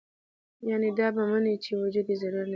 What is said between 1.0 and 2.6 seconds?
به مني چې وجود ئې ضروري نۀ دے